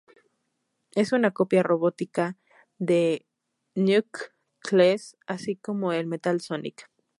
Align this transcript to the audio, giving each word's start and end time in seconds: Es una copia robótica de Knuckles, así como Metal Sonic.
Es 0.95 1.11
una 1.11 1.29
copia 1.29 1.61
robótica 1.61 2.35
de 2.79 3.27
Knuckles, 3.75 5.15
así 5.27 5.57
como 5.57 5.89
Metal 5.89 6.41
Sonic. 6.41 6.89